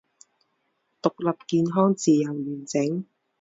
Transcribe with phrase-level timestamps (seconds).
[1.03, 3.05] 独立健康自由完整